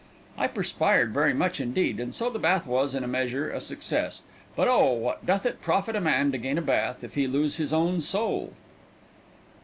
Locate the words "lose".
7.27-7.57